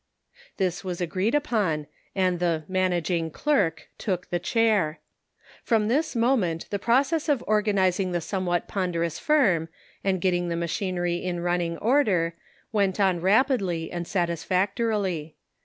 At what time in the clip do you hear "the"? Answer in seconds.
2.39-2.63, 4.31-4.39, 6.71-6.79, 8.11-8.19, 10.49-10.55